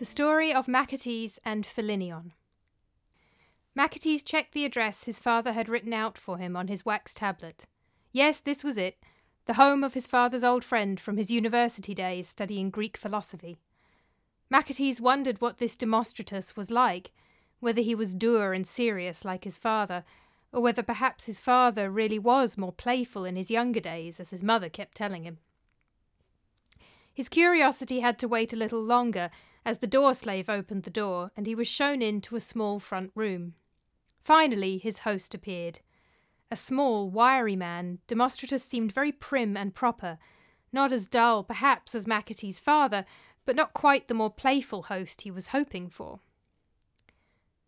[0.00, 2.32] The story of Machates and Philinion.
[3.76, 7.66] Machates checked the address his father had written out for him on his wax tablet.
[8.10, 8.96] Yes, this was it,
[9.44, 13.60] the home of his father's old friend from his university days studying Greek philosophy.
[14.50, 17.12] Machates wondered what this Demostratus was like,
[17.58, 20.02] whether he was dour and serious like his father,
[20.50, 24.42] or whether perhaps his father really was more playful in his younger days, as his
[24.42, 25.36] mother kept telling him.
[27.12, 29.30] His curiosity had to wait a little longer
[29.64, 33.10] as the door slave opened the door and he was shown into a small front
[33.14, 33.54] room.
[34.22, 35.80] Finally, his host appeared.
[36.50, 40.18] A small, wiry man, Demostratus seemed very prim and proper,
[40.72, 43.04] not as dull, perhaps, as Machates' father,
[43.44, 46.20] but not quite the more playful host he was hoping for.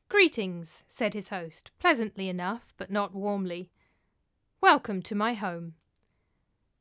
[0.09, 3.71] Greetings, said his host, pleasantly enough, but not warmly.
[4.61, 5.75] Welcome to my home.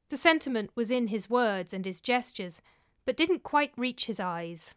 [0.09, 2.62] The sentiment was in his words and his gestures,
[3.06, 4.73] but didn't quite reach his eyes.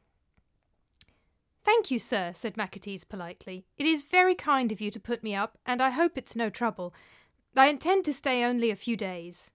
[1.65, 3.65] Thank you, sir, said Machates politely.
[3.79, 6.51] It is very kind of you to put me up, and I hope it's no
[6.51, 6.95] trouble.
[7.57, 9.51] I intend to stay only a few days.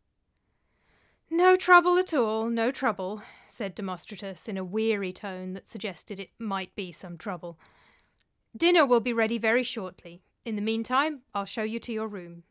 [1.30, 6.32] No trouble at all, no trouble, said Demostratus in a weary tone that suggested it
[6.40, 7.60] might be some trouble.
[8.58, 10.24] Dinner will be ready very shortly.
[10.44, 12.44] In the meantime, I'll show you to your room.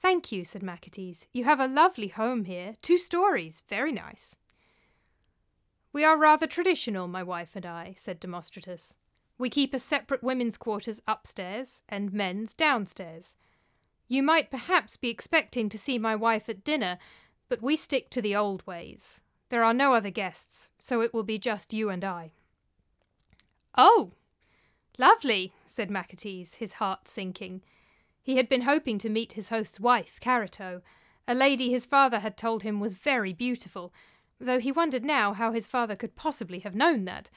[0.00, 1.26] Thank you, said Machates.
[1.34, 4.36] You have a lovely home here, two stories, very nice.
[5.92, 8.94] We are rather traditional, my wife and I, said Demostratus.
[9.38, 13.36] We keep a separate women's quarters upstairs and men's downstairs.
[14.08, 16.98] You might perhaps be expecting to see my wife at dinner,
[17.48, 19.20] but we stick to the old ways.
[19.48, 22.32] There are no other guests, so it will be just you and I.
[23.76, 24.12] Oh!
[24.98, 27.62] Lovely, said Machates, his heart sinking.
[28.20, 30.82] He had been hoping to meet his host's wife, Charito,
[31.26, 33.92] a lady his father had told him was very beautiful,
[34.40, 37.30] though he wondered now how his father could possibly have known that.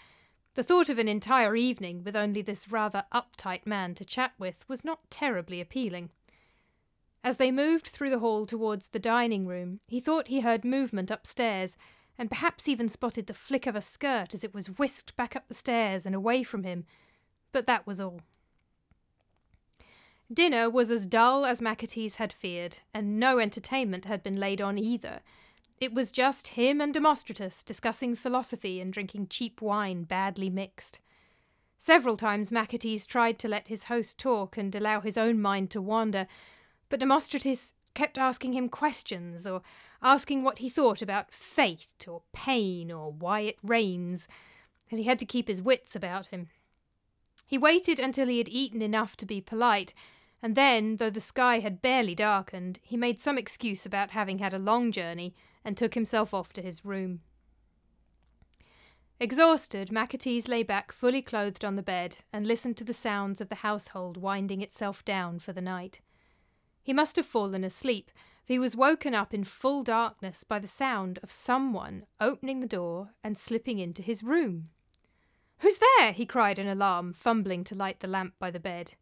[0.53, 4.67] The thought of an entire evening with only this rather uptight man to chat with
[4.67, 6.09] was not terribly appealing.
[7.23, 11.11] As they moved through the hall towards the dining room, he thought he heard movement
[11.11, 11.77] upstairs,
[12.17, 15.47] and perhaps even spotted the flick of a skirt as it was whisked back up
[15.47, 16.85] the stairs and away from him,
[17.51, 18.21] but that was all.
[20.33, 24.77] Dinner was as dull as Machates had feared, and no entertainment had been laid on
[24.77, 25.21] either,
[25.81, 30.99] it was just him and Demostratus discussing philosophy and drinking cheap wine badly mixed.
[31.79, 35.81] Several times Machates tried to let his host talk and allow his own mind to
[35.81, 36.27] wander,
[36.87, 39.63] but Demostratus kept asking him questions or
[40.03, 44.27] asking what he thought about fate or pain or why it rains,
[44.91, 46.49] and he had to keep his wits about him.
[47.47, 49.95] He waited until he had eaten enough to be polite,
[50.43, 54.53] and then, though the sky had barely darkened, he made some excuse about having had
[54.53, 55.33] a long journey
[55.63, 57.21] and took himself off to his room.
[59.19, 63.49] Exhausted, Machates lay back fully clothed on the bed and listened to the sounds of
[63.49, 66.01] the household winding itself down for the night.
[66.81, 68.09] He must have fallen asleep,
[68.43, 72.67] for he was woken up in full darkness by the sound of someone opening the
[72.67, 74.69] door and slipping into his room.
[75.59, 76.11] Who's there?
[76.11, 78.93] he cried in alarm, fumbling to light the lamp by the bed.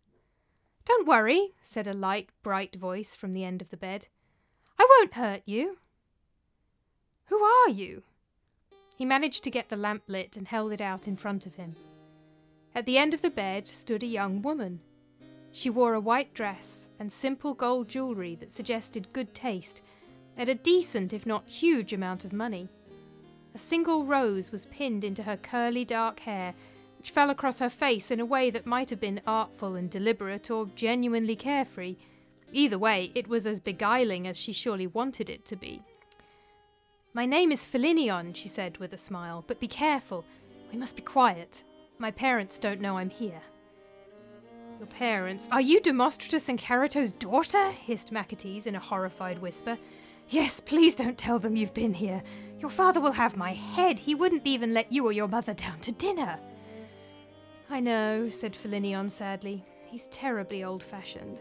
[0.83, 4.07] Don't worry, said a light, bright voice from the end of the bed.
[4.77, 5.77] I won't hurt you.
[7.29, 8.03] Who are you?
[8.97, 11.75] He managed to get the lamp lit and held it out in front of him.
[12.73, 14.81] At the end of the bed stood a young woman.
[15.51, 19.81] She wore a white dress and simple gold jewellery that suggested good taste
[20.37, 22.67] and a decent, if not huge, amount of money.
[23.53, 26.55] A single rose was pinned into her curly dark hair,
[26.97, 30.49] which fell across her face in a way that might have been artful and deliberate
[30.49, 31.97] or genuinely carefree.
[32.51, 35.83] Either way, it was as beguiling as she surely wanted it to be.
[37.13, 40.23] My name is Philinion, she said with a smile, but be careful.
[40.71, 41.63] We must be quiet.
[41.97, 43.41] My parents don't know I'm here.
[44.77, 45.49] Your parents?
[45.51, 47.71] Are you Demostratus and Charito's daughter?
[47.71, 49.75] hissed Machates in a horrified whisper.
[50.27, 52.21] Yes, please don't tell them you've been here.
[52.59, 53.97] Your father will have my head.
[53.99, 56.39] He wouldn't even let you or your mother down to dinner.
[57.71, 59.65] I know, said Philinion sadly.
[59.87, 61.39] He's terribly old fashioned.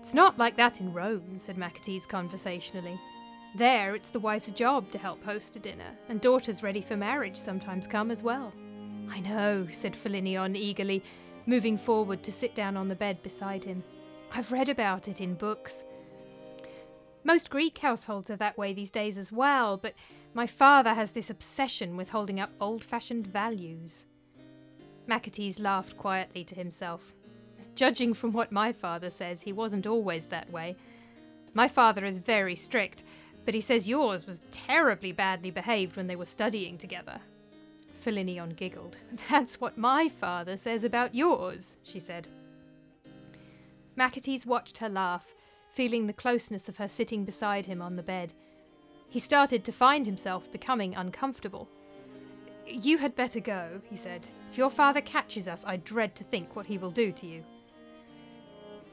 [0.00, 2.98] It's not like that in Rome, said Machates conversationally.
[3.56, 7.36] There, it's the wife's job to help host a dinner, and daughters ready for marriage
[7.36, 8.52] sometimes come as well.
[9.08, 11.04] I know, said Philinion eagerly,
[11.46, 13.84] moving forward to sit down on the bed beside him.
[14.32, 15.84] I've read about it in books.
[17.22, 19.94] Most Greek households are that way these days as well, but
[20.34, 24.04] my father has this obsession with holding up old fashioned values.
[25.08, 27.12] Machates laughed quietly to himself.
[27.76, 30.76] Judging from what my father says, he wasn't always that way.
[31.54, 33.04] My father is very strict,
[33.44, 37.20] but he says yours was terribly badly behaved when they were studying together.
[38.04, 38.96] Philinion giggled.
[39.30, 42.28] That's what my father says about yours, she said.
[43.96, 45.34] Machates watched her laugh,
[45.72, 48.32] feeling the closeness of her sitting beside him on the bed.
[49.08, 51.68] He started to find himself becoming uncomfortable.
[52.66, 54.26] You had better go, he said.
[54.50, 57.44] If your father catches us, I dread to think what he will do to you.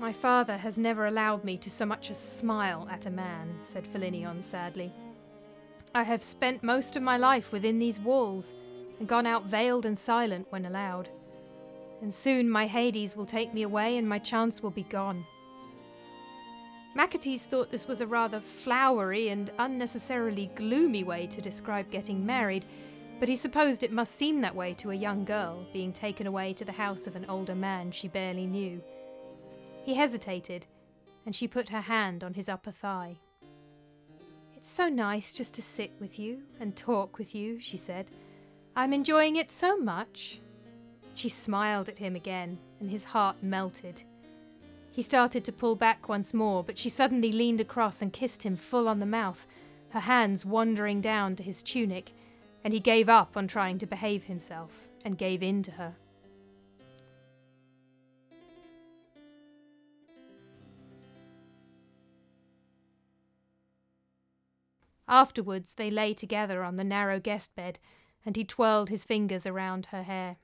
[0.01, 3.85] My father has never allowed me to so much as smile at a man, said
[3.85, 4.91] Philinion sadly.
[5.93, 8.55] I have spent most of my life within these walls,
[8.97, 11.07] and gone out veiled and silent when allowed.
[12.01, 15.23] And soon my Hades will take me away and my chance will be gone.
[16.97, 22.65] Machates thought this was a rather flowery and unnecessarily gloomy way to describe getting married,
[23.19, 26.53] but he supposed it must seem that way to a young girl being taken away
[26.53, 28.81] to the house of an older man she barely knew.
[29.83, 30.67] He hesitated,
[31.25, 33.17] and she put her hand on his upper thigh.
[34.55, 38.11] It's so nice just to sit with you and talk with you, she said.
[38.75, 40.39] I'm enjoying it so much.
[41.15, 44.03] She smiled at him again, and his heart melted.
[44.91, 48.55] He started to pull back once more, but she suddenly leaned across and kissed him
[48.55, 49.47] full on the mouth,
[49.89, 52.13] her hands wandering down to his tunic,
[52.63, 55.95] and he gave up on trying to behave himself and gave in to her.
[65.11, 67.79] Afterwards, they lay together on the narrow guest bed,
[68.25, 70.37] and he twirled his fingers around her hair.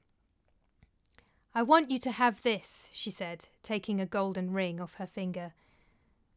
[1.56, 5.54] I want you to have this, she said, taking a golden ring off her finger.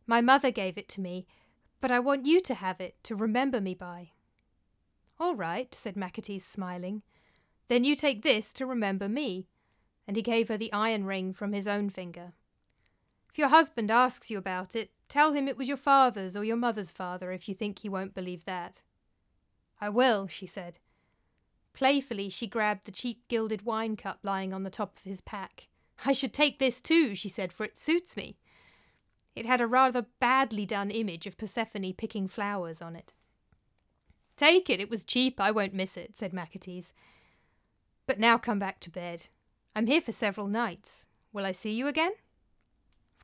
[0.06, 1.26] My mother gave it to me,
[1.80, 4.10] but I want you to have it to remember me by.
[5.18, 7.02] All right, said Machates, smiling.
[7.66, 9.48] Then you take this to remember me.
[10.06, 12.32] And he gave her the iron ring from his own finger.
[13.30, 16.56] If your husband asks you about it, Tell him it was your father's or your
[16.56, 18.82] mother's father if you think he won't believe that.
[19.80, 20.78] I will, she said.
[21.74, 25.66] Playfully, she grabbed the cheap gilded wine cup lying on the top of his pack.
[26.06, 28.38] I should take this too, she said, for it suits me.
[29.34, 33.12] It had a rather badly done image of Persephone picking flowers on it.
[34.36, 36.92] Take it, it was cheap, I won't miss it, said Machates.
[38.06, 39.26] But now come back to bed.
[39.74, 41.06] I'm here for several nights.
[41.32, 42.12] Will I see you again?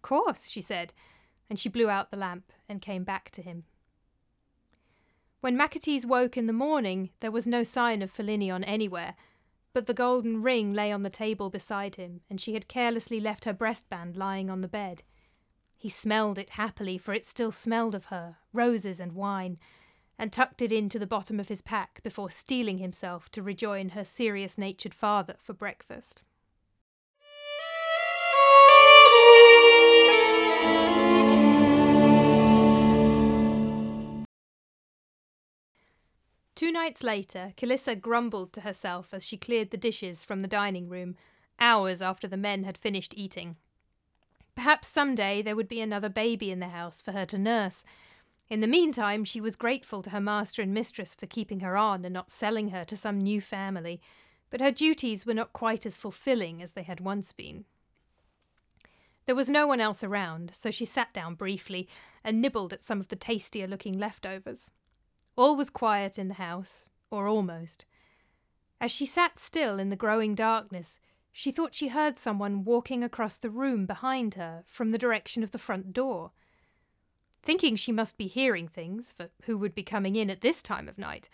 [0.07, 0.93] Course, she said
[1.49, 3.65] and she blew out the lamp and came back to him.
[5.41, 9.15] When Machates woke in the morning, there was no sign of Philinion anywhere,
[9.73, 13.45] but the golden ring lay on the table beside him, and she had carelessly left
[13.45, 15.03] her breastband lying on the bed.
[15.77, 19.59] He smelled it happily, for it still smelled of her, roses and wine,
[20.19, 24.05] and tucked it into the bottom of his pack before steeling himself to rejoin her
[24.05, 26.23] serious natured father for breakfast.
[36.57, 40.89] Two nights later, Calissa grumbled to herself as she cleared the dishes from the dining
[40.89, 41.15] room,
[41.61, 43.57] hours after the men had finished eating.
[44.55, 47.85] Perhaps some day there would be another baby in the house for her to nurse.
[48.49, 52.07] In the meantime, she was grateful to her master and mistress for keeping her on
[52.07, 54.01] and not selling her to some new family,
[54.49, 57.67] but her duties were not quite as fulfilling as they had once been.
[59.27, 61.89] There was no one else around, so she sat down briefly
[62.25, 64.71] and nibbled at some of the tastier looking leftovers.
[65.37, 67.85] All was quiet in the house, or almost.
[68.81, 71.01] As she sat still in the growing darkness,
[71.33, 75.51] she thought she heard someone walking across the room behind her from the direction of
[75.51, 76.31] the front door.
[77.43, 80.89] Thinking she must be hearing things, for who would be coming in at this time
[80.89, 81.29] of night?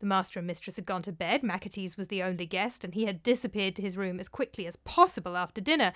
[0.00, 3.06] The master and mistress had gone to bed, Machates was the only guest, and he
[3.06, 5.92] had disappeared to his room as quickly as possible after dinner.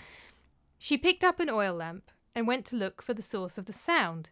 [0.84, 3.72] She picked up an oil lamp and went to look for the source of the
[3.72, 4.30] sound.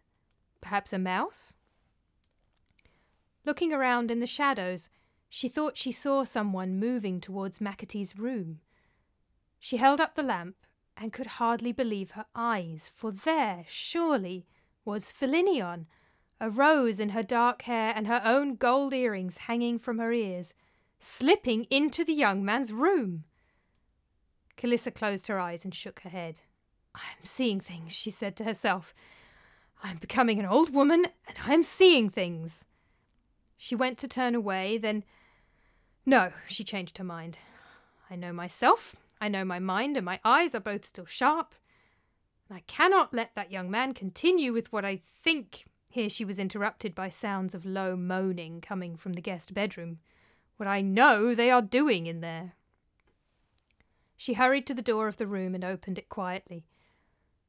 [0.59, 1.53] Perhaps a mouse?
[3.45, 4.89] Looking around in the shadows,
[5.29, 8.59] she thought she saw someone moving towards Machates' room.
[9.59, 10.57] She held up the lamp
[10.97, 14.45] and could hardly believe her eyes, for there, surely,
[14.83, 15.87] was Philinion,
[16.41, 20.53] a rose in her dark hair and her own gold earrings hanging from her ears,
[20.99, 23.23] slipping into the young man's room.
[24.61, 26.41] Calissa closed her eyes and shook her head.
[26.93, 28.93] I am seeing things, she said to herself.
[29.83, 32.65] I am becoming an old woman, and I am seeing things.
[33.57, 35.03] She went to turn away, then.
[36.05, 37.39] No, she changed her mind.
[38.09, 41.55] I know myself, I know my mind, and my eyes are both still sharp.
[42.47, 45.65] And I cannot let that young man continue with what I think.
[45.89, 49.99] Here she was interrupted by sounds of low moaning coming from the guest bedroom.
[50.57, 52.53] What I know they are doing in there.
[54.21, 56.67] She hurried to the door of the room and opened it quietly.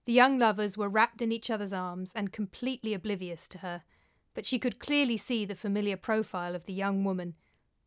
[0.07, 3.83] The young lovers were wrapped in each other's arms and completely oblivious to her,
[4.33, 7.35] but she could clearly see the familiar profile of the young woman,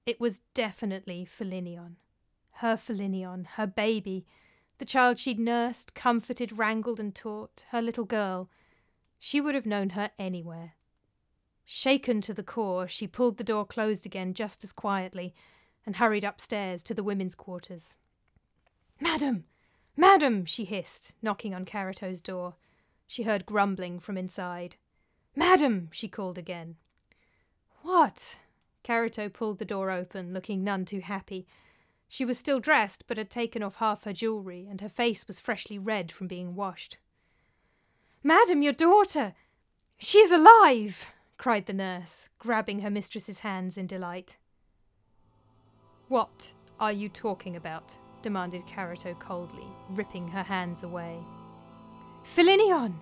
[0.05, 1.95] It was definitely Philinion.
[2.57, 4.27] Her Philinion, her baby,
[4.77, 8.51] the child she'd nursed, comforted, wrangled, and taught, her little girl.
[9.17, 10.73] She would have known her anywhere.
[11.63, 15.33] Shaken to the core, she pulled the door closed again just as quietly
[15.87, 17.95] and hurried upstairs to the women's quarters.
[18.99, 19.45] Madam!
[19.97, 20.45] Madam!
[20.45, 22.55] she hissed, knocking on Charito's door.
[23.07, 24.77] She heard grumbling from inside.
[25.35, 25.89] Madam!
[25.91, 26.75] she called again.
[27.81, 28.39] What?
[28.83, 31.45] Charito pulled the door open, looking none too happy.
[32.07, 35.39] She was still dressed, but had taken off half her jewellery, and her face was
[35.39, 36.99] freshly red from being washed.
[38.23, 39.33] Madam, your daughter!
[39.97, 41.07] She is alive!
[41.37, 44.37] cried the nurse, grabbing her mistress's hands in delight.
[46.07, 47.97] What are you talking about?
[48.25, 51.19] Demanded Charito coldly, ripping her hands away.
[52.23, 52.95] Philinion!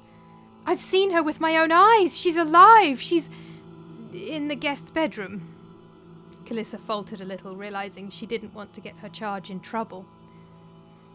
[0.66, 2.20] I've seen her with my own eyes!
[2.20, 3.00] She's alive!
[3.00, 3.30] She's
[4.14, 5.48] in the guest's bedroom.
[6.44, 10.06] Calissa faltered a little, realizing she didn't want to get her charge in trouble.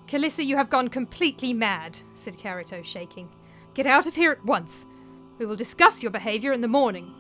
[0.06, 3.28] Calissa, you have gone completely mad, said Charito, shaking.
[3.74, 4.86] Get out of here at once.
[5.38, 7.12] We will discuss your behaviour in the morning.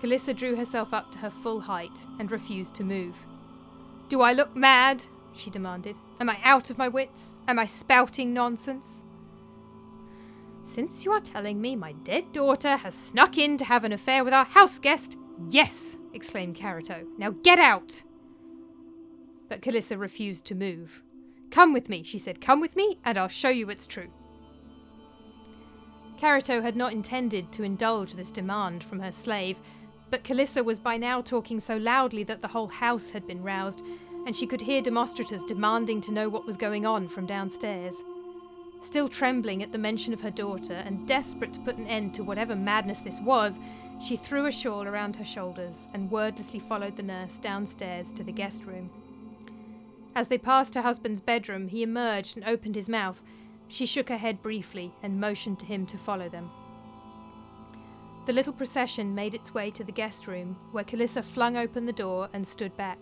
[0.00, 3.16] Calissa drew herself up to her full height and refused to move.
[4.08, 5.06] Do I look mad?
[5.34, 5.96] She demanded.
[6.20, 7.38] Am I out of my wits?
[7.46, 9.04] Am I spouting nonsense?
[10.64, 14.22] Since you are telling me my dead daughter has snuck in to have an affair
[14.22, 15.16] with our house guest,
[15.48, 17.06] yes, exclaimed Charito.
[17.18, 18.04] Now get out!
[19.48, 21.02] But Calissa refused to move.
[21.50, 22.40] Come with me, she said.
[22.40, 24.10] Come with me, and I'll show you it's true.
[26.20, 29.58] Charito had not intended to indulge this demand from her slave,
[30.10, 33.82] but Calissa was by now talking so loudly that the whole house had been roused,
[34.26, 37.96] and she could hear Demostratus demanding to know what was going on from downstairs.
[38.82, 42.24] Still trembling at the mention of her daughter, and desperate to put an end to
[42.24, 43.58] whatever madness this was,
[44.00, 48.32] she threw a shawl around her shoulders and wordlessly followed the nurse downstairs to the
[48.32, 48.90] guest room.
[50.14, 53.22] As they passed her husband's bedroom, he emerged and opened his mouth,
[53.68, 56.50] she shook her head briefly and motioned to him to follow them.
[58.26, 61.92] The little procession made its way to the guest room, where Calissa flung open the
[61.92, 62.98] door and stood back.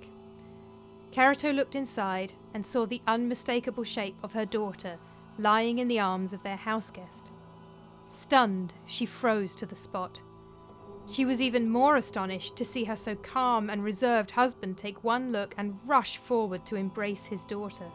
[1.12, 4.98] Charito looked inside and saw the unmistakable shape of her daughter
[5.38, 7.30] lying in the arms of their house guest.
[8.08, 10.20] Stunned, she froze to the spot.
[11.10, 15.32] She was even more astonished to see her so calm and reserved husband take one
[15.32, 17.86] look and rush forward to embrace his daughter.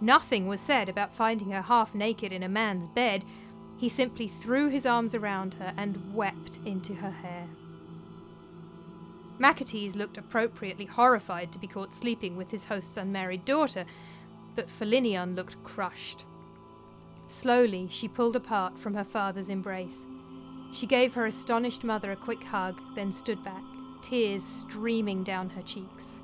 [0.00, 3.24] Nothing was said about finding her half naked in a man's bed.
[3.76, 7.48] He simply threw his arms around her and wept into her hair.
[9.40, 13.86] Machates looked appropriately horrified to be caught sleeping with his host's unmarried daughter,
[14.54, 16.26] but Philinion looked crushed.
[17.26, 20.04] Slowly, she pulled apart from her father's embrace.
[20.72, 23.62] She gave her astonished mother a quick hug, then stood back,
[24.02, 26.18] tears streaming down her cheeks.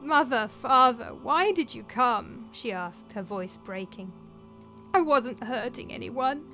[0.00, 2.48] Mother, father, why did you come?
[2.52, 4.12] she asked, her voice breaking.
[4.94, 6.44] I wasn't hurting anyone.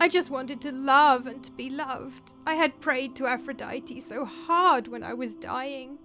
[0.00, 2.32] I just wanted to love and to be loved.
[2.46, 5.98] I had prayed to Aphrodite so hard when I was dying.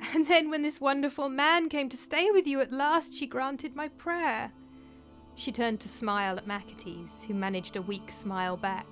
[0.14, 3.74] And then, when this wonderful man came to stay with you at last, she granted
[3.74, 4.52] my prayer.
[5.34, 8.86] She turned to smile at Machates, who managed a weak smile back.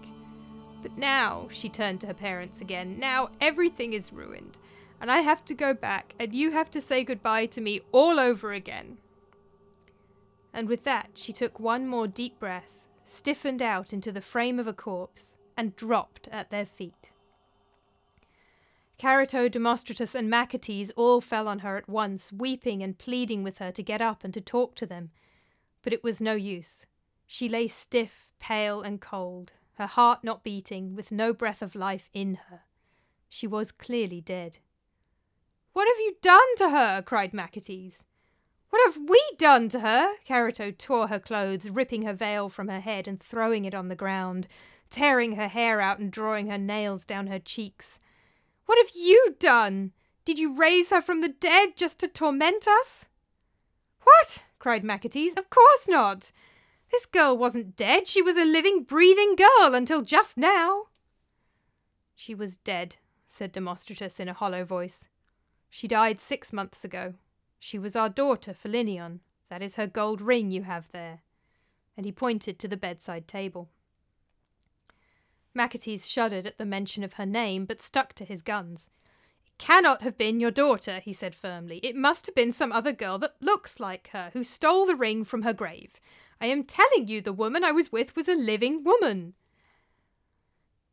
[0.82, 4.58] But now, she turned to her parents again, now everything is ruined
[5.00, 8.18] and I have to go back, and you have to say goodbye to me all
[8.18, 8.98] over again.
[10.52, 12.75] And with that, she took one more deep breath,
[13.06, 17.10] stiffened out into the frame of a corpse, and dropped at their feet.
[18.98, 23.70] Charito, Demostratus, and Machates all fell on her at once, weeping and pleading with her
[23.72, 25.10] to get up and to talk to them.
[25.82, 26.86] But it was no use.
[27.26, 32.10] She lay stiff, pale, and cold, her heart not beating, with no breath of life
[32.12, 32.62] in her.
[33.28, 34.58] She was clearly dead.
[35.72, 37.02] What have you done to her?
[37.02, 38.02] cried Machates.
[38.70, 40.14] What have we done to her?
[40.28, 43.94] Charito tore her clothes, ripping her veil from her head and throwing it on the
[43.94, 44.46] ground,
[44.90, 47.98] tearing her hair out and drawing her nails down her cheeks.
[48.66, 49.92] What have you done?
[50.24, 53.06] Did you raise her from the dead just to torment us?
[54.02, 54.44] What?
[54.58, 55.36] cried Machates.
[55.36, 56.32] Of course not.
[56.90, 58.08] This girl wasn't dead.
[58.08, 60.84] She was a living, breathing girl until just now.
[62.14, 62.96] She was dead,
[63.28, 65.06] said Demostratus in a hollow voice.
[65.70, 67.14] She died six months ago.
[67.58, 69.20] She was our daughter, Philinion.
[69.48, 71.20] That is her gold ring you have there.
[71.96, 73.68] And he pointed to the bedside table.
[75.56, 78.90] Machates shuddered at the mention of her name, but stuck to his guns.
[79.46, 81.80] It cannot have been your daughter, he said firmly.
[81.82, 85.24] It must have been some other girl that looks like her, who stole the ring
[85.24, 85.98] from her grave.
[86.40, 89.32] I am telling you the woman I was with was a living woman.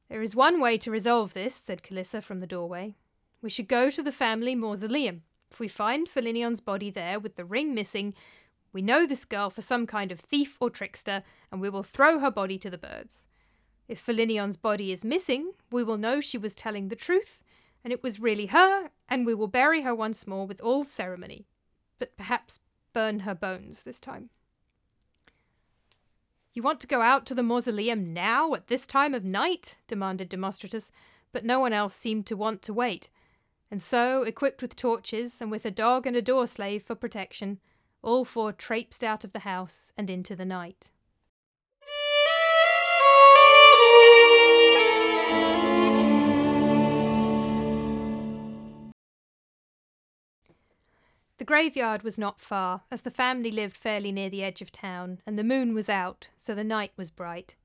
[0.09, 2.95] There is one way to resolve this, said Calissa from the doorway.
[3.41, 5.23] We should go to the family mausoleum.
[5.53, 8.15] If we find Philinion's body there with the ring missing,
[8.73, 12.17] we know this girl for some kind of thief or trickster, and we will throw
[12.17, 13.27] her body to the birds.
[13.87, 17.39] If Philinion's body is missing, we will know she was telling the truth,
[17.83, 21.45] and it was really her, and we will bury her once more with all ceremony,
[21.99, 22.59] but perhaps
[22.91, 24.31] burn her bones this time.
[26.51, 29.77] You want to go out to the mausoleum now, at this time of night?
[29.87, 30.89] demanded Demostratus,
[31.31, 33.11] but no one else seemed to want to wait.
[33.73, 37.59] And so, equipped with torches, and with a dog and a door slave for protection,
[38.03, 40.91] all four traipsed out of the house and into the night.
[51.39, 55.19] The graveyard was not far, as the family lived fairly near the edge of town,
[55.25, 57.55] and the moon was out, so the night was bright.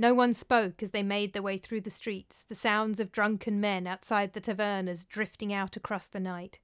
[0.00, 3.60] No one spoke as they made their way through the streets, the sounds of drunken
[3.60, 6.60] men outside the tavernas drifting out across the night.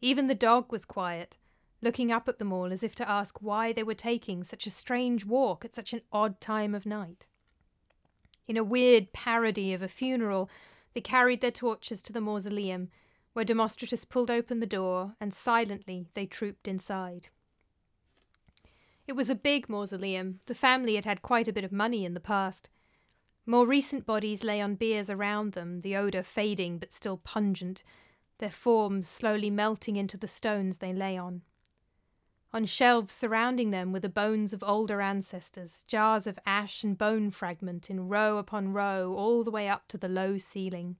[0.00, 1.36] Even the dog was quiet,
[1.80, 4.70] looking up at them all as if to ask why they were taking such a
[4.70, 7.26] strange walk at such an odd time of night.
[8.48, 10.50] In a weird parody of a funeral,
[10.94, 12.88] they carried their torches to the mausoleum
[13.34, 17.28] where Demostratus pulled open the door, and silently they trooped inside.
[19.08, 20.40] It was a big mausoleum.
[20.44, 22.68] The family had had quite a bit of money in the past.
[23.46, 27.82] More recent bodies lay on biers around them, the odour fading but still pungent,
[28.36, 31.40] their forms slowly melting into the stones they lay on.
[32.52, 37.30] On shelves surrounding them were the bones of older ancestors, jars of ash and bone
[37.30, 40.96] fragment in row upon row, all the way up to the low ceiling.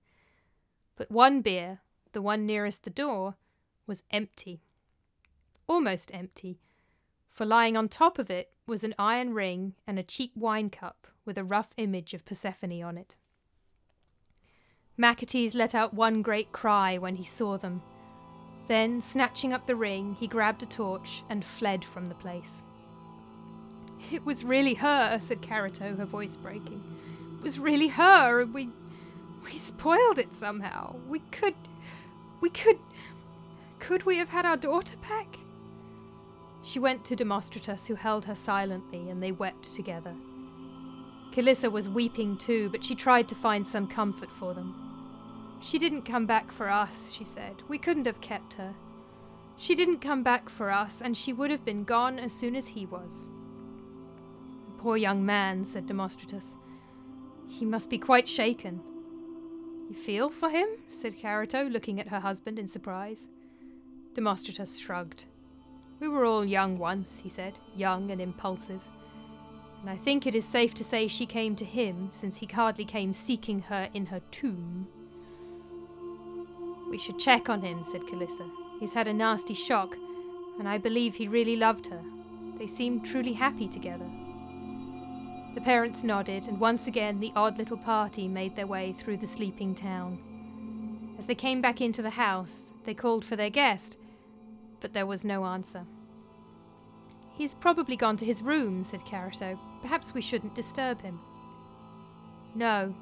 [0.96, 1.80] But one bier,
[2.12, 3.36] the one nearest the door,
[3.86, 4.62] was empty.
[5.66, 6.58] Almost empty,
[7.38, 11.06] for lying on top of it was an iron ring and a cheap wine cup
[11.24, 13.14] with a rough image of Persephone on it.
[14.98, 17.80] Machates let out one great cry when he saw them.
[18.66, 22.64] Then, snatching up the ring, he grabbed a torch and fled from the place.
[24.10, 26.82] It was really her, said Charito, her voice breaking.
[27.38, 28.68] It was really her, and we.
[29.44, 30.96] we spoiled it somehow.
[31.08, 31.54] We could.
[32.40, 32.80] We could.
[33.78, 35.38] Could we have had our daughter back?
[36.62, 40.14] She went to Demostratus, who held her silently, and they wept together.
[41.32, 44.74] Calissa was weeping too, but she tried to find some comfort for them.
[45.60, 47.62] She didn't come back for us, she said.
[47.68, 48.74] We couldn't have kept her.
[49.56, 52.68] She didn't come back for us, and she would have been gone as soon as
[52.68, 53.28] he was.
[54.66, 56.54] The poor young man, said Demostratus.
[57.48, 58.80] He must be quite shaken.
[59.88, 60.68] You feel for him?
[60.86, 63.28] said Charito, looking at her husband in surprise.
[64.14, 65.24] Demostratus shrugged.
[66.00, 68.80] We were all young once, he said, young and impulsive.
[69.80, 72.84] And I think it is safe to say she came to him, since he hardly
[72.84, 74.86] came seeking her in her tomb.
[76.90, 78.48] We should check on him, said Calissa.
[78.80, 79.96] He's had a nasty shock,
[80.58, 82.02] and I believe he really loved her.
[82.58, 84.06] They seemed truly happy together.
[85.54, 89.26] The parents nodded, and once again the odd little party made their way through the
[89.26, 90.18] sleeping town.
[91.18, 93.98] As they came back into the house, they called for their guest,
[94.80, 95.84] but there was no answer.
[97.36, 99.58] He's probably gone to his room, said Charito.
[99.80, 101.20] Perhaps we shouldn't disturb him.
[102.54, 102.94] No,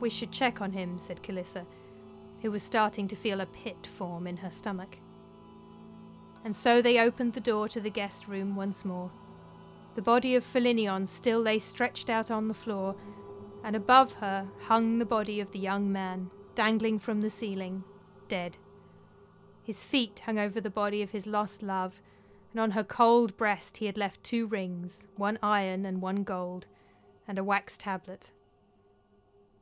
[0.00, 1.64] we should check on him, said Calissa,
[2.42, 4.98] who was starting to feel a pit form in her stomach.
[6.44, 9.10] And so they opened the door to the guest room once more.
[9.94, 12.94] The body of Philinion still lay stretched out on the floor,
[13.64, 17.84] and above her hung the body of the young man, dangling from the ceiling,
[18.28, 18.58] dead.
[19.66, 22.00] His feet hung over the body of his lost love,
[22.52, 26.66] and on her cold breast he had left two rings, one iron and one gold,
[27.26, 28.30] and a wax tablet.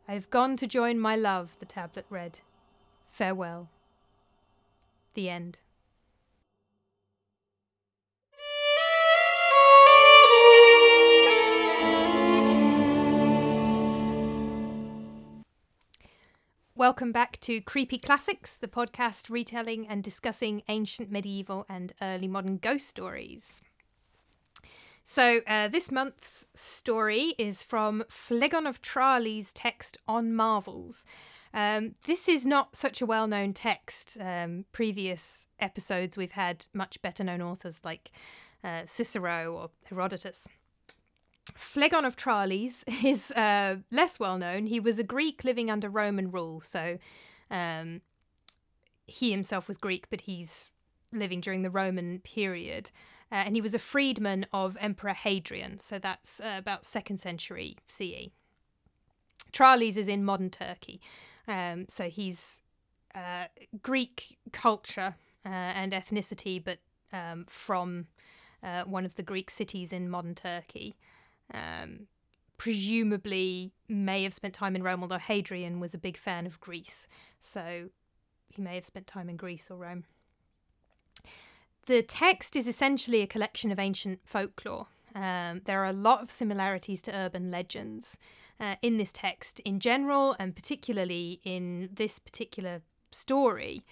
[0.07, 2.41] I have gone to join my love, the tablet read.
[3.09, 3.71] Farewell.
[5.15, 5.61] The end.
[16.77, 22.57] Welcome back to Creepy Classics, the podcast retelling and discussing ancient, medieval, and early modern
[22.57, 23.63] ghost stories.
[25.05, 31.07] So, uh, this month's story is from Phlegon of Tralles' text on Marvels.
[31.53, 34.19] Um, this is not such a well known text.
[34.21, 38.11] Um, previous episodes, we've had much better known authors like
[38.65, 40.49] uh, Cicero or Herodotus.
[41.55, 44.67] Phlegon of Tralles is uh, less well known.
[44.67, 46.99] He was a Greek living under Roman rule, so
[47.51, 48.01] um,
[49.07, 50.73] he himself was Greek, but he's
[51.13, 52.91] living during the Roman period.
[53.31, 57.77] Uh, and he was a freedman of Emperor Hadrian, so that's uh, about second century
[57.87, 58.31] CE.
[59.53, 61.01] Tralles is in modern Turkey,
[61.49, 62.61] um, so he's
[63.15, 63.47] uh,
[63.83, 65.15] Greek culture
[65.47, 66.79] uh, and ethnicity, but
[67.13, 68.07] um, from
[68.63, 70.97] uh, one of the Greek cities in modern Turkey.
[71.53, 72.07] Um,
[72.57, 77.07] presumably may have spent time in Rome, although Hadrian was a big fan of Greece,
[77.41, 77.91] so
[78.51, 80.05] he may have spent time in Greece or Rome.
[81.87, 84.87] The text is essentially a collection of ancient folklore.
[85.15, 88.17] Um, there are a lot of similarities to urban legends
[88.59, 93.85] uh, in this text in general, and particularly in this particular story.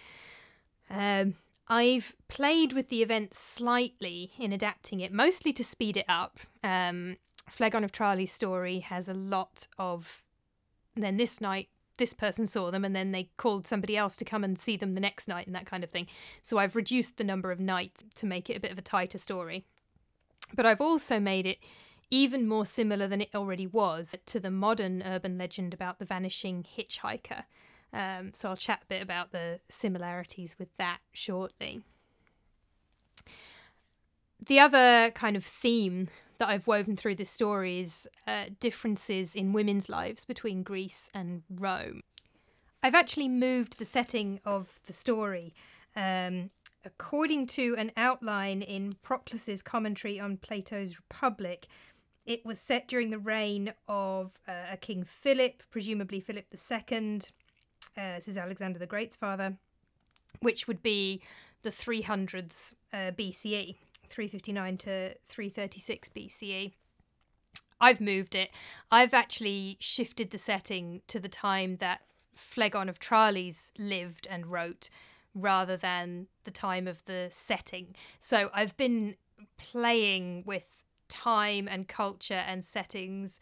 [0.91, 1.35] Um,
[1.69, 6.41] I've played with the events slightly in adapting it, mostly to speed it up.
[6.63, 7.17] Um,
[7.49, 10.23] Phlegon of Tralles' story has a lot of.
[10.95, 14.45] Then this night, this person saw them, and then they called somebody else to come
[14.45, 16.07] and see them the next night, and that kind of thing.
[16.43, 19.19] So I've reduced the number of nights to make it a bit of a tighter
[19.19, 19.65] story.
[20.55, 21.59] But I've also made it
[22.11, 26.63] even more similar than it already was to the modern urban legend about the vanishing
[26.77, 27.45] hitchhiker.
[27.91, 31.81] Um, so I'll chat a bit about the similarities with that shortly.
[34.45, 36.09] The other kind of theme
[36.43, 41.45] that I've woven through this story is uh, differences in women's lives between Greece and
[41.49, 42.01] Rome.
[42.83, 45.55] I've actually moved the setting of the story.
[45.95, 46.51] Um,
[46.85, 51.69] according to an outline in Proclus's commentary on Plato's Republic,
[52.27, 57.21] it was set during the reign of uh, a King Philip, presumably Philip II,
[57.97, 59.59] uh, this is Alexander the Great's father,
[60.41, 61.23] which would be
[61.63, 63.77] the 300s uh, BCE,
[64.13, 66.73] 359 to 336 BCE.
[67.81, 68.51] I've moved it.
[68.91, 72.03] I've actually shifted the setting to the time that
[72.37, 74.89] Phlegon of Tralles lived and wrote
[75.35, 77.97] rather than the time of the setting.
[78.21, 79.17] So I've been
[79.57, 80.67] playing with
[81.09, 83.41] time and culture and settings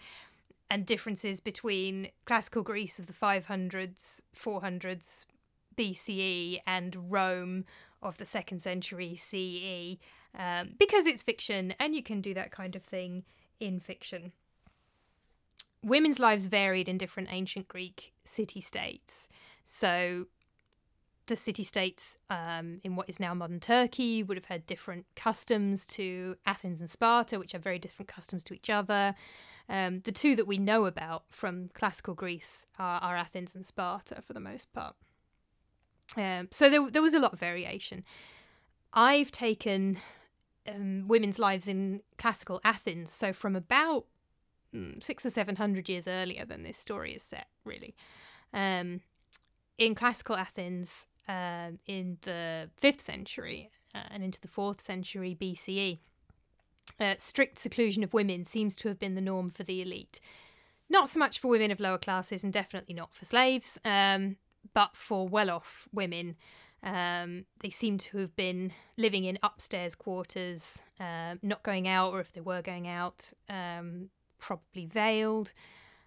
[0.71, 5.27] and differences between classical Greece of the 500s, 400s
[5.77, 7.65] BCE and Rome
[8.03, 9.99] of the second century CE
[10.39, 13.25] um, because it's fiction and you can do that kind of thing
[13.59, 14.33] in fiction.
[15.83, 19.29] Women's lives varied in different ancient Greek city states.
[19.65, 20.27] So
[21.27, 25.87] the city states um, in what is now modern Turkey would have had different customs
[25.87, 29.15] to Athens and Sparta, which have very different customs to each other.
[29.69, 34.21] Um, the two that we know about from classical Greece are, are Athens and Sparta
[34.21, 34.97] for the most part.
[36.17, 38.05] Um, so there, there was a lot of variation.
[38.93, 39.99] I've taken
[40.69, 44.07] um, women's lives in classical Athens, so from about
[44.75, 47.95] mm, six or seven hundred years earlier than this story is set, really.
[48.53, 49.01] Um,
[49.79, 55.99] in classical Athens, uh, in the fifth century uh, and into the fourth century BCE,
[56.99, 60.21] uh, strict seclusion of women seems to have been the norm for the elite.
[60.89, 64.37] Not so much for women of lower classes, and definitely not for slaves, um,
[64.75, 66.37] but for well off women.
[66.83, 72.21] Um, they seem to have been living in upstairs quarters, uh, not going out, or
[72.21, 75.53] if they were going out, um, probably veiled,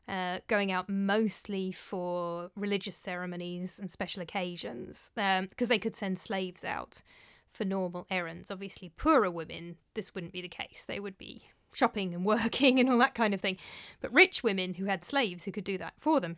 [0.08, 6.18] uh, going out mostly for religious ceremonies and special occasions, because um, they could send
[6.18, 7.04] slaves out
[7.48, 8.50] for normal errands.
[8.50, 10.86] Obviously, poorer women, this wouldn't be the case.
[10.88, 13.58] They would be shopping and working and all that kind of thing.
[14.02, 16.38] But rich women who had slaves who could do that for them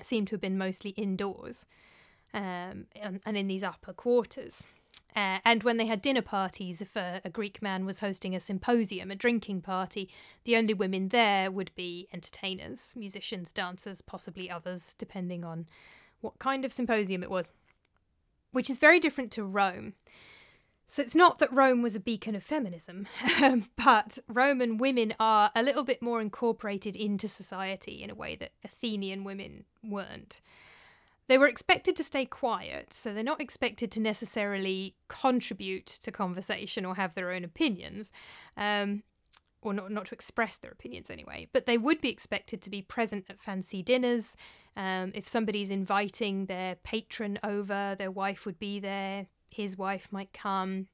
[0.00, 1.66] seem to have been mostly indoors
[2.34, 4.62] um, and, and, in these upper quarters.
[5.16, 8.40] Uh, and when they had dinner parties, if a, a, Greek man was hosting a
[8.40, 10.08] symposium, a drinking party,
[10.44, 15.66] the only women there would be entertainers, musicians, dancers, possibly others, depending on
[16.20, 17.48] what kind of symposium it was
[18.52, 19.94] which is very different to Rome.
[20.86, 23.06] So it's not that Rome was a beacon of feminism,
[23.76, 28.52] but Roman women are a little bit more incorporated into society in a way that
[28.64, 30.40] Athenian women weren't.
[31.30, 36.84] They were expected to stay quiet, so they're not expected to necessarily contribute to conversation
[36.84, 38.10] or have their own opinions.
[38.56, 39.04] Um,
[39.62, 42.82] or not, not to express their opinions anyway, but they would be expected to be
[42.82, 44.36] present at fancy dinners.
[44.76, 50.32] Um, if somebody's inviting their patron over, their wife would be there, his wife might
[50.32, 50.88] come.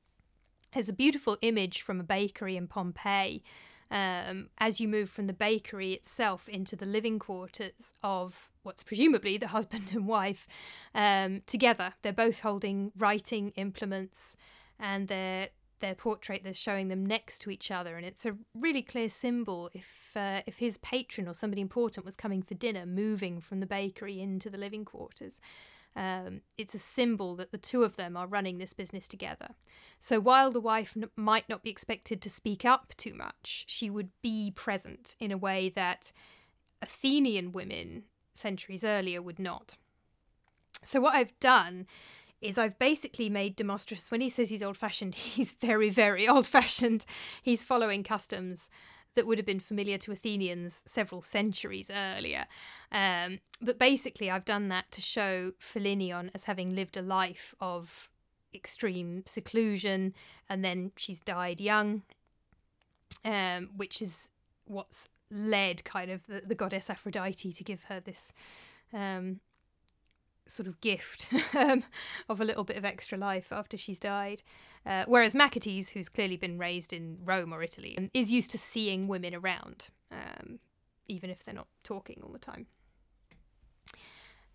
[0.74, 3.42] There's a beautiful image from a bakery in Pompeii
[3.90, 9.36] um, as you move from the bakery itself into the living quarters of what's presumably
[9.36, 10.46] the husband and wife
[10.94, 11.94] um, together.
[12.02, 14.36] They're both holding writing implements
[14.78, 15.48] and they're
[15.80, 19.70] their portrait that's showing them next to each other, and it's a really clear symbol
[19.74, 23.66] if uh, if his patron or somebody important was coming for dinner, moving from the
[23.66, 25.40] bakery into the living quarters.
[25.96, 29.54] Um, it's a symbol that the two of them are running this business together.
[29.98, 33.88] So while the wife n- might not be expected to speak up too much, she
[33.88, 36.12] would be present in a way that
[36.82, 38.04] Athenian women
[38.34, 39.78] centuries earlier would not.
[40.84, 41.86] So, what I've done
[42.40, 46.46] is I've basically made Demosthenes, when he says he's old fashioned, he's very, very old
[46.46, 47.04] fashioned.
[47.42, 48.68] He's following customs
[49.16, 52.46] that would have been familiar to Athenians several centuries earlier.
[52.92, 58.08] Um, but basically, I've done that to show Philinion as having lived a life of
[58.54, 60.14] extreme seclusion,
[60.48, 62.02] and then she's died young,
[63.24, 64.30] um, which is
[64.66, 68.32] what's led kind of the, the goddess Aphrodite to give her this
[68.92, 69.40] um,
[70.46, 71.84] sort of gift um,
[72.28, 74.42] of a little bit of extra life after she's died.
[74.84, 78.58] Uh, whereas Machates, who's clearly been raised in Rome or Italy, um, is used to
[78.58, 80.60] seeing women around, um,
[81.08, 82.66] even if they're not talking all the time.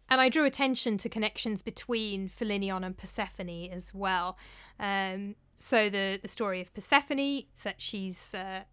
[0.10, 4.38] And I drew attention to connections between Philinion and Persephone as well.
[4.78, 8.64] Um, so the the story of Persephone is that she's uh,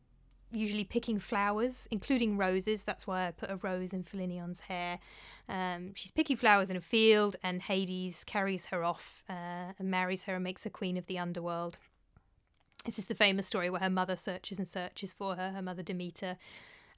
[0.50, 2.84] usually picking flowers, including roses.
[2.84, 4.98] That's why I put a rose in Philinion's hair.
[5.48, 10.24] Um, she's picking flowers in a field, and Hades carries her off uh, and marries
[10.24, 11.78] her and makes her queen of the underworld.
[12.84, 15.82] This is the famous story where her mother searches and searches for her, her mother
[15.82, 16.38] Demeter,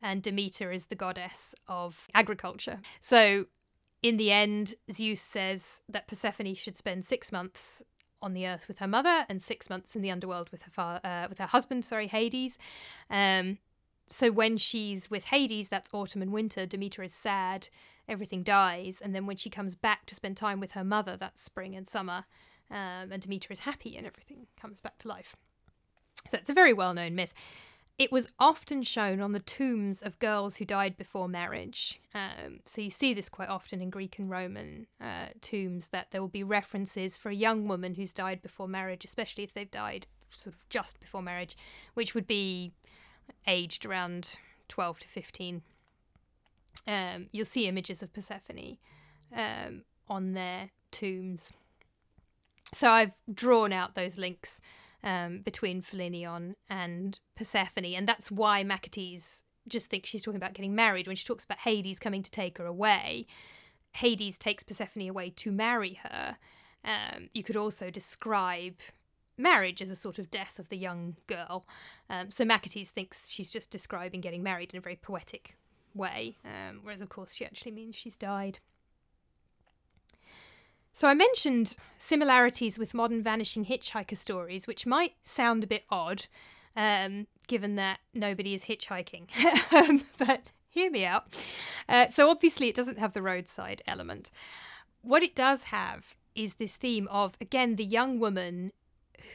[0.02, 2.80] and Demeter is the goddess of agriculture.
[3.00, 3.46] So
[4.02, 7.82] in the end, Zeus says that Persephone should spend six months
[8.22, 11.00] on the earth with her mother and six months in the underworld with her fa-
[11.04, 12.58] uh, with her husband, sorry, Hades.
[13.08, 13.58] Um,
[14.08, 16.66] so when she's with Hades, that's autumn and winter.
[16.66, 17.68] Demeter is sad,
[18.08, 21.40] everything dies, and then when she comes back to spend time with her mother, that's
[21.40, 22.24] spring and summer,
[22.70, 25.36] um, and Demeter is happy and everything comes back to life.
[26.28, 27.32] So it's a very well known myth.
[28.00, 32.00] It was often shown on the tombs of girls who died before marriage.
[32.14, 36.22] Um, so you see this quite often in Greek and Roman uh, tombs that there
[36.22, 40.06] will be references for a young woman who's died before marriage, especially if they've died
[40.34, 41.58] sort of just before marriage,
[41.92, 42.72] which would be
[43.46, 45.60] aged around 12 to 15.
[46.86, 48.78] Um, you'll see images of Persephone
[49.36, 51.52] um, on their tombs.
[52.72, 54.58] So I've drawn out those links
[55.02, 60.74] um, between Philinion and Persephone, and that's why Machates just thinks she's talking about getting
[60.74, 63.26] married when she talks about Hades coming to take her away.
[63.94, 66.36] Hades takes Persephone away to marry her.
[66.84, 68.76] Um, you could also describe
[69.36, 71.66] marriage as a sort of death of the young girl.
[72.08, 75.56] Um, so Machates thinks she's just describing getting married in a very poetic
[75.94, 78.60] way, um, whereas of course she actually means she's died.
[80.92, 86.26] So I mentioned similarities with modern vanishing hitchhiker stories, which might sound a bit odd,
[86.76, 89.28] um, given that nobody is hitchhiking.
[89.72, 91.26] Um, but hear me out.
[91.88, 94.30] Uh, so obviously, it doesn't have the roadside element.
[95.00, 98.72] What it does have is this theme of, again, the young woman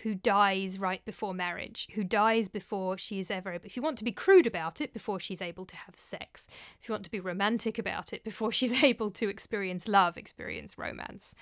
[0.03, 3.65] who dies right before marriage, who dies before she is ever able.
[3.65, 6.47] If you want to be crude about it, before she's able to have sex.
[6.81, 10.77] If you want to be romantic about it, before she's able to experience love, experience
[10.77, 11.35] romance.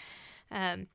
[0.51, 0.87] Um,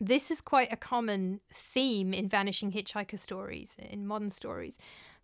[0.00, 4.76] this is quite a common theme in vanishing hitchhiker stories, in modern stories,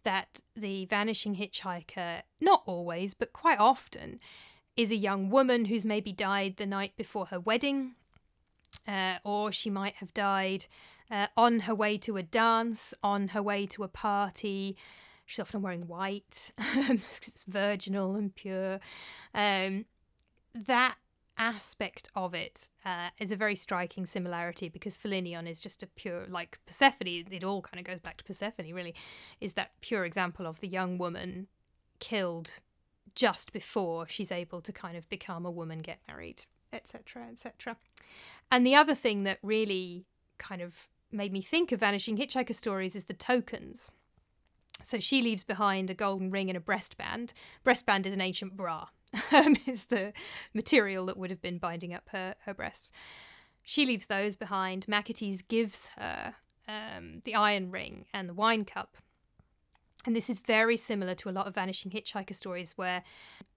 [0.04, 4.18] that the vanishing hitchhiker, not always, but quite often,
[4.76, 7.94] is a young woman who's maybe died the night before her wedding,
[8.86, 10.66] uh, or she might have died
[11.10, 14.76] uh, on her way to a dance, on her way to a party.
[15.26, 18.80] She's often wearing white it's virginal and pure.
[19.34, 19.86] Um,
[20.54, 20.96] that
[21.38, 26.26] aspect of it uh, is a very striking similarity because Philinion is just a pure,
[26.28, 28.94] like Persephone, it all kind of goes back to Persephone, really,
[29.40, 31.46] is that pure example of the young woman
[31.98, 32.60] killed
[33.14, 37.76] just before she's able to kind of become a woman, get married, etc., etc.
[38.50, 40.06] And the other thing that really
[40.38, 43.90] kind of made me think of Vanishing Hitchhiker stories is the tokens.
[44.82, 47.30] So she leaves behind a golden ring and a breastband.
[47.64, 48.88] Breastband is an ancient bra,
[49.32, 50.12] um, is the
[50.54, 52.90] material that would have been binding up her, her breasts.
[53.62, 54.86] She leaves those behind.
[54.86, 56.34] Machates gives her
[56.66, 58.96] um, the iron ring and the wine cup.
[60.04, 63.04] And this is very similar to a lot of Vanishing Hitchhiker stories where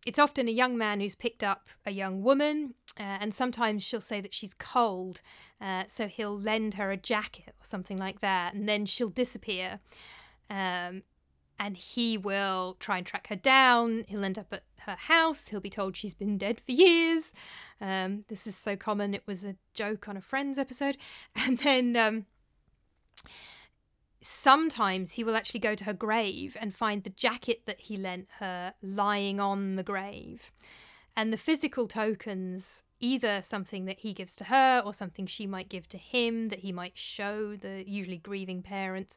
[0.05, 4.01] it's often a young man who's picked up a young woman, uh, and sometimes she'll
[4.01, 5.21] say that she's cold,
[5.59, 9.79] uh, so he'll lend her a jacket or something like that, and then she'll disappear.
[10.49, 11.01] Um,
[11.57, 14.05] and he will try and track her down.
[14.07, 15.47] He'll end up at her house.
[15.47, 17.33] He'll be told she's been dead for years.
[17.79, 19.13] Um, this is so common.
[19.13, 20.97] It was a joke on a Friends episode.
[21.35, 22.25] And then um,
[24.25, 28.27] sometimes he will actually go to her grave and find the jacket that he lent
[28.39, 30.51] her lying on the grave.
[31.15, 35.69] And the physical tokens, either something that he gives to her or something she might
[35.69, 39.15] give to him that he might show the usually grieving parents,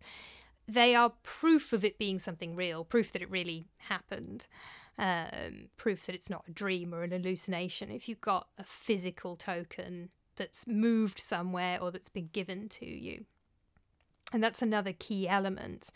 [0.69, 4.47] they are proof of it being something real, proof that it really happened.
[4.99, 7.91] um, proof that it's not a dream or an hallucination.
[7.91, 13.25] If you've got a physical token that's moved somewhere or that's been given to you.
[14.33, 15.91] And that's another key element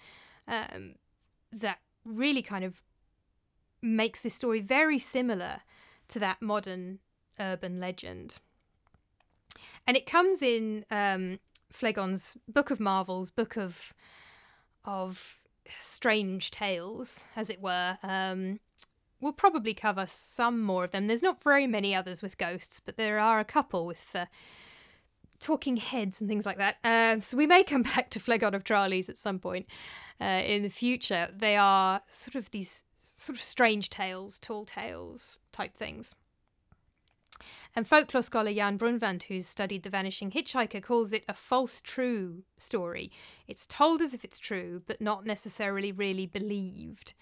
[0.49, 0.95] um,
[1.53, 2.83] that really kind of
[3.83, 5.61] makes this story very similar
[6.09, 7.01] to that modern
[7.39, 8.39] urban legend.
[9.87, 11.41] And it comes in um,
[11.71, 13.93] Phlegon's Book of Marvels, Book of
[14.85, 15.37] of
[15.79, 17.99] strange tales, as it were.
[18.03, 18.59] Um,
[19.21, 21.07] we'll probably cover some more of them.
[21.07, 24.27] There's not very many others with ghosts, but there are a couple with uh,
[25.43, 26.77] talking heads and things like that.
[26.85, 29.67] Um, so we may come back to Phlegon of Tralles at some point
[30.21, 31.29] uh, in the future.
[31.37, 36.15] They are sort of these sort of strange tales, tall tales type things.
[37.75, 42.45] And folklore scholar Jan Brunvand, who's studied The Vanishing Hitchhiker, calls it a false true
[42.57, 43.11] story.
[43.49, 47.15] It's told as if it's true, but not necessarily really believed.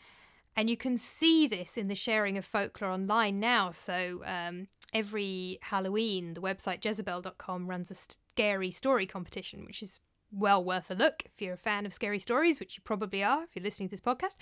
[0.57, 3.71] And you can see this in the sharing of folklore online now.
[3.71, 10.01] So um, every Halloween, the website Jezebel.com runs a scary story competition, which is
[10.33, 13.43] well worth a look if you're a fan of scary stories, which you probably are
[13.45, 14.37] if you're listening to this podcast.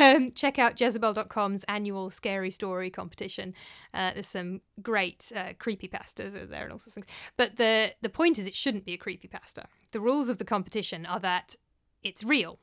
[0.00, 3.54] Um, check out Jezebel.com's annual scary story competition.
[3.94, 7.06] Uh, there's some great uh, creepy pastas there and all sorts of things.
[7.36, 9.66] But the the point is, it shouldn't be a creepy pasta.
[9.92, 11.56] The rules of the competition are that
[12.02, 12.58] it's real,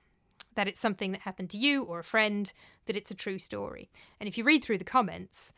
[0.57, 2.51] that it's something that happened to you or a friend,
[2.87, 3.91] that it's a true story.
[4.19, 5.53] And if you read through the comments,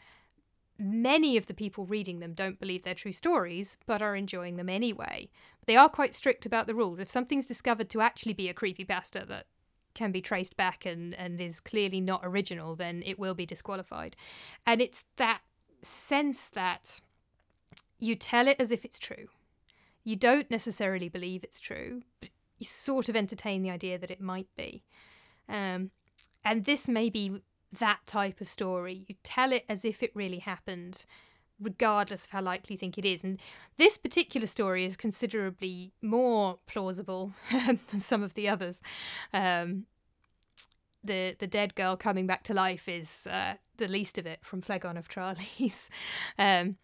[0.77, 4.67] many of the people reading them don't believe they're true stories, but are enjoying them
[4.67, 5.29] anyway.
[5.67, 6.99] They are quite strict about the rules.
[6.99, 9.45] If something's discovered to actually be a creepy pasta that
[9.93, 14.17] can be traced back and, and is clearly not original, then it will be disqualified.
[14.65, 15.39] And it's that
[15.81, 16.99] sense that
[17.99, 19.29] you tell it as if it's true.
[20.03, 24.21] You don't necessarily believe it's true, but you sort of entertain the idea that it
[24.21, 24.83] might be.
[25.47, 25.91] Um,
[26.45, 27.41] and this may be
[27.77, 29.05] that type of story.
[29.07, 31.05] You tell it as if it really happened,
[31.59, 33.23] regardless of how likely you think it is.
[33.23, 33.39] And
[33.77, 38.81] this particular story is considerably more plausible than some of the others.
[39.33, 39.85] Um,
[41.01, 44.61] the the dead girl coming back to life is uh, the least of it from
[44.61, 45.89] Phlegon of Tralles.
[46.37, 46.75] um,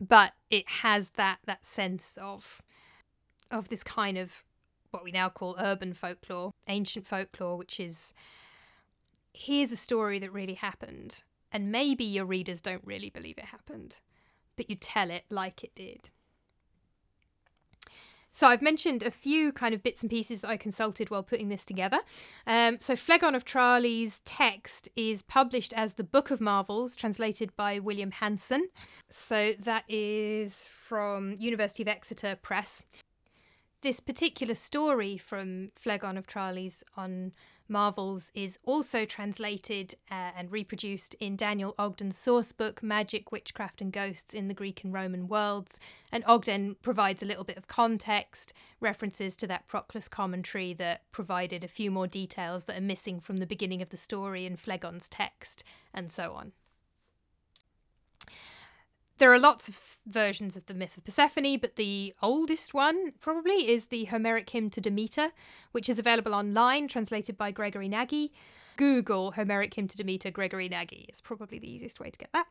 [0.00, 2.62] but it has that that sense of
[3.50, 4.42] of this kind of
[4.92, 8.14] what we now call urban folklore, ancient folklore, which is
[9.32, 13.96] here's a story that really happened, and maybe your readers don't really believe it happened,
[14.56, 16.10] but you tell it like it did.
[18.34, 21.50] So I've mentioned a few kind of bits and pieces that I consulted while putting
[21.50, 22.00] this together.
[22.46, 27.78] Um, so Phlegon of Tralles' text is published as the Book of Marvels, translated by
[27.78, 28.68] William Hansen.
[29.10, 32.82] So that is from University of Exeter Press.
[33.82, 37.32] This particular story from Phlegon of Tralles' on
[37.66, 43.92] Marvels is also translated uh, and reproduced in Daniel Ogden's source book, Magic, Witchcraft and
[43.92, 45.80] Ghosts in the Greek and Roman Worlds.
[46.12, 51.64] And Ogden provides a little bit of context, references to that Proclus commentary that provided
[51.64, 55.08] a few more details that are missing from the beginning of the story in Phlegon's
[55.08, 56.52] text, and so on.
[59.18, 63.70] There are lots of versions of the myth of Persephone, but the oldest one probably
[63.70, 65.30] is the Homeric hymn to Demeter,
[65.70, 68.32] which is available online, translated by Gregory Nagy.
[68.76, 72.46] Google Homeric hymn to Demeter, Gregory Nagy is probably the easiest way to get that.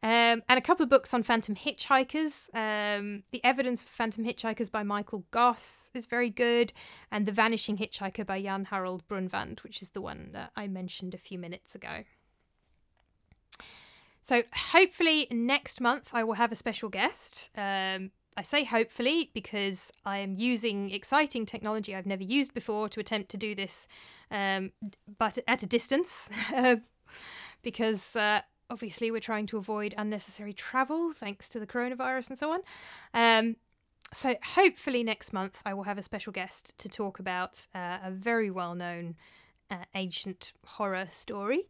[0.00, 2.48] Um, and a couple of books on Phantom Hitchhikers.
[2.54, 6.72] Um, the Evidence for Phantom Hitchhikers by Michael Goss is very good,
[7.10, 11.14] and The Vanishing Hitchhiker by Jan Harald Brunvand, which is the one that I mentioned
[11.14, 12.04] a few minutes ago.
[14.28, 17.48] So hopefully next month I will have a special guest.
[17.56, 23.00] Um, I say hopefully because I am using exciting technology I've never used before to
[23.00, 23.88] attempt to do this,
[24.30, 24.72] um,
[25.16, 26.28] but at a distance,
[27.62, 32.52] because uh, obviously we're trying to avoid unnecessary travel thanks to the coronavirus and so
[32.52, 32.60] on.
[33.14, 33.56] Um,
[34.12, 38.10] so hopefully next month I will have a special guest to talk about uh, a
[38.10, 39.16] very well known
[39.70, 41.68] uh, ancient horror story.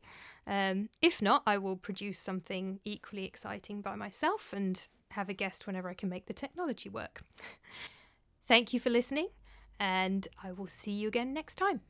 [0.49, 5.67] Um, if not, I will produce something equally exciting by myself and have a guest
[5.67, 7.23] whenever I can make the technology work.
[8.49, 9.29] Thank you for listening,
[9.79, 11.83] and I will see you again next time.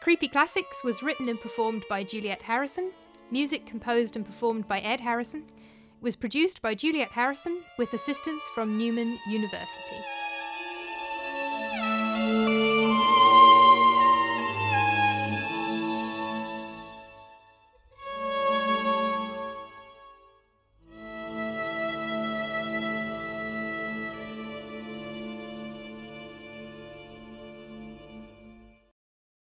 [0.00, 2.92] Creepy Classics was written and performed by Juliet Harrison,
[3.30, 5.44] music composed and performed by Ed Harrison,
[6.02, 10.21] it was produced by Juliet Harrison with assistance from Newman University.